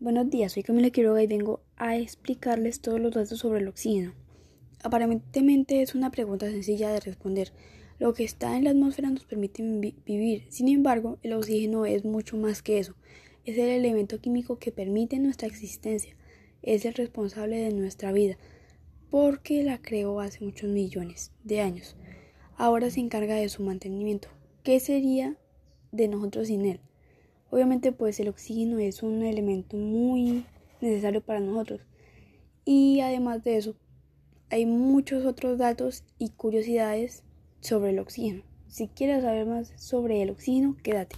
Buenos 0.00 0.30
días, 0.30 0.52
soy 0.52 0.62
Camila 0.62 0.90
Quiroga 0.90 1.24
y 1.24 1.26
vengo 1.26 1.60
a 1.76 1.96
explicarles 1.96 2.80
todos 2.80 3.00
los 3.00 3.14
datos 3.14 3.40
sobre 3.40 3.58
el 3.58 3.66
oxígeno. 3.66 4.14
Aparentemente 4.84 5.82
es 5.82 5.96
una 5.96 6.12
pregunta 6.12 6.48
sencilla 6.48 6.90
de 6.90 7.00
responder. 7.00 7.50
Lo 7.98 8.14
que 8.14 8.22
está 8.22 8.56
en 8.56 8.62
la 8.62 8.70
atmósfera 8.70 9.10
nos 9.10 9.24
permite 9.24 9.60
vivir. 10.06 10.44
Sin 10.50 10.68
embargo, 10.68 11.18
el 11.24 11.32
oxígeno 11.32 11.84
es 11.84 12.04
mucho 12.04 12.36
más 12.36 12.62
que 12.62 12.78
eso. 12.78 12.94
Es 13.44 13.58
el 13.58 13.70
elemento 13.70 14.20
químico 14.20 14.60
que 14.60 14.70
permite 14.70 15.18
nuestra 15.18 15.48
existencia. 15.48 16.14
Es 16.62 16.84
el 16.84 16.94
responsable 16.94 17.56
de 17.56 17.72
nuestra 17.72 18.12
vida, 18.12 18.38
porque 19.10 19.64
la 19.64 19.78
creó 19.82 20.20
hace 20.20 20.44
muchos 20.44 20.70
millones 20.70 21.32
de 21.42 21.60
años. 21.60 21.96
Ahora 22.56 22.92
se 22.92 23.00
encarga 23.00 23.34
de 23.34 23.48
su 23.48 23.64
mantenimiento. 23.64 24.28
¿Qué 24.62 24.78
sería 24.78 25.36
de 25.90 26.06
nosotros 26.06 26.46
sin 26.46 26.66
él? 26.66 26.80
Obviamente 27.50 27.92
pues 27.92 28.20
el 28.20 28.28
oxígeno 28.28 28.78
es 28.78 29.02
un 29.02 29.22
elemento 29.22 29.76
muy 29.76 30.44
necesario 30.80 31.20
para 31.20 31.40
nosotros. 31.40 31.80
Y 32.64 33.00
además 33.00 33.44
de 33.44 33.56
eso, 33.56 33.76
hay 34.50 34.66
muchos 34.66 35.24
otros 35.24 35.58
datos 35.58 36.04
y 36.18 36.30
curiosidades 36.30 37.22
sobre 37.60 37.90
el 37.90 37.98
oxígeno. 37.98 38.42
Si 38.66 38.88
quieres 38.88 39.22
saber 39.22 39.46
más 39.46 39.72
sobre 39.76 40.22
el 40.22 40.30
oxígeno, 40.30 40.76
quédate. 40.82 41.16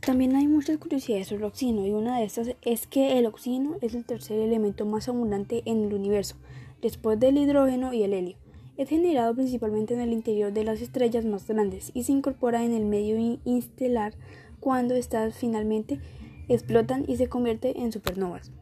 También 0.00 0.36
hay 0.36 0.46
muchas 0.46 0.78
curiosidades 0.78 1.26
sobre 1.26 1.40
el 1.40 1.48
oxígeno 1.48 1.86
y 1.86 1.90
una 1.90 2.18
de 2.18 2.24
estas 2.24 2.50
es 2.62 2.86
que 2.86 3.18
el 3.18 3.26
oxígeno 3.26 3.76
es 3.80 3.94
el 3.94 4.04
tercer 4.04 4.38
elemento 4.38 4.86
más 4.86 5.08
abundante 5.08 5.62
en 5.64 5.84
el 5.84 5.94
universo, 5.94 6.36
después 6.80 7.18
del 7.18 7.38
hidrógeno 7.38 7.92
y 7.92 8.04
el 8.04 8.12
helio. 8.12 8.36
Es 8.76 8.88
generado 8.88 9.34
principalmente 9.34 9.94
en 9.94 10.00
el 10.00 10.12
interior 10.12 10.52
de 10.52 10.62
las 10.62 10.80
estrellas 10.80 11.24
más 11.24 11.48
grandes 11.48 11.90
y 11.94 12.04
se 12.04 12.12
incorpora 12.12 12.64
en 12.64 12.72
el 12.72 12.84
medio 12.84 13.38
instelar 13.44 14.14
cuando 14.60 14.94
estas 14.94 15.34
finalmente 15.34 16.00
explotan 16.48 17.04
y 17.08 17.16
se 17.16 17.28
convierten 17.28 17.76
en 17.76 17.92
supernovas. 17.92 18.52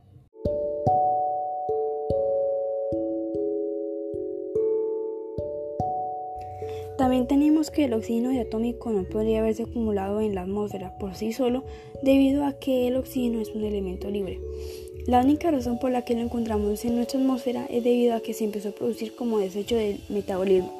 También 6.96 7.26
tenemos 7.26 7.72
que 7.72 7.84
el 7.84 7.92
oxígeno 7.92 8.30
diatómico 8.30 8.90
no 8.90 9.02
podría 9.02 9.40
haberse 9.40 9.64
acumulado 9.64 10.20
en 10.20 10.36
la 10.36 10.42
atmósfera 10.42 10.96
por 10.96 11.16
sí 11.16 11.32
solo 11.32 11.64
debido 12.02 12.44
a 12.44 12.52
que 12.52 12.86
el 12.86 12.96
oxígeno 12.96 13.40
es 13.40 13.48
un 13.48 13.64
elemento 13.64 14.08
libre. 14.10 14.38
La 15.06 15.20
única 15.20 15.50
razón 15.50 15.78
por 15.80 15.90
la 15.90 16.02
que 16.02 16.14
lo 16.14 16.20
encontramos 16.20 16.84
en 16.84 16.94
nuestra 16.94 17.18
atmósfera 17.18 17.66
es 17.68 17.82
debido 17.82 18.14
a 18.14 18.20
que 18.20 18.32
se 18.32 18.44
empezó 18.44 18.68
a 18.68 18.72
producir 18.72 19.14
como 19.16 19.38
desecho 19.38 19.74
del 19.74 20.00
metabolismo, 20.08 20.72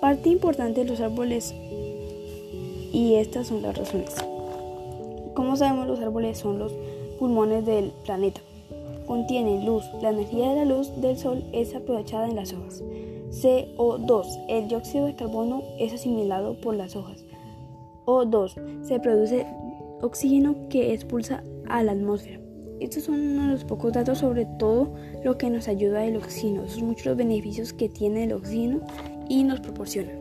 parte 0.00 0.30
importante 0.30 0.82
de 0.82 0.90
los 0.90 1.00
árboles 1.00 1.54
y 2.92 3.14
estas 3.16 3.48
son 3.48 3.62
las 3.62 3.76
razones. 3.76 4.14
Como 5.40 5.56
sabemos, 5.56 5.86
los 5.86 6.00
árboles 6.00 6.36
son 6.36 6.58
los 6.58 6.74
pulmones 7.18 7.64
del 7.64 7.92
planeta. 8.04 8.42
Contienen 9.06 9.64
luz. 9.64 9.82
La 10.02 10.10
energía 10.10 10.50
de 10.50 10.56
la 10.56 10.64
luz 10.66 10.92
del 11.00 11.16
sol 11.16 11.42
es 11.54 11.74
aprovechada 11.74 12.28
en 12.28 12.36
las 12.36 12.52
hojas. 12.52 12.84
CO2. 13.30 14.26
El 14.50 14.68
dióxido 14.68 15.06
de 15.06 15.16
carbono 15.16 15.62
es 15.78 15.94
asimilado 15.94 16.60
por 16.60 16.74
las 16.74 16.94
hojas. 16.94 17.24
O2. 18.04 18.84
Se 18.84 19.00
produce 19.00 19.46
oxígeno 20.02 20.68
que 20.68 20.92
expulsa 20.92 21.42
a 21.70 21.82
la 21.82 21.92
atmósfera. 21.92 22.38
Estos 22.78 23.04
son 23.04 23.14
uno 23.14 23.46
de 23.46 23.52
los 23.52 23.64
pocos 23.64 23.94
datos 23.94 24.18
sobre 24.18 24.44
todo 24.44 24.92
lo 25.24 25.38
que 25.38 25.48
nos 25.48 25.68
ayuda 25.68 26.04
el 26.04 26.18
oxígeno. 26.18 26.68
Son 26.68 26.84
muchos 26.84 27.06
los 27.06 27.16
beneficios 27.16 27.72
que 27.72 27.88
tiene 27.88 28.24
el 28.24 28.34
oxígeno 28.34 28.82
y 29.30 29.42
nos 29.42 29.60
proporciona. 29.60 30.12